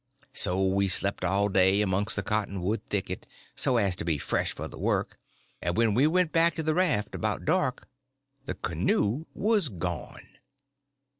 [0.33, 4.67] So we slept all day amongst the cottonwood thicket, so as to be fresh for
[4.67, 5.19] the work,
[5.61, 7.87] and when we went back to the raft about dark
[8.45, 10.27] the canoe was gone!